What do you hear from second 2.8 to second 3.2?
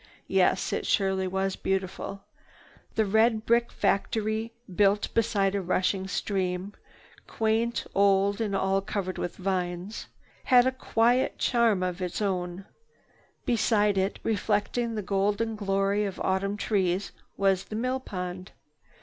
The